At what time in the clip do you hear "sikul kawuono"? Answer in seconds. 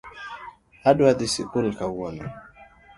1.33-2.25